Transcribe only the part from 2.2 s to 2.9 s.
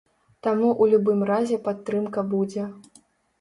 будзе.